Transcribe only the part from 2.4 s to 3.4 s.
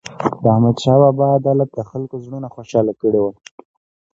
خوشحال کړي وو.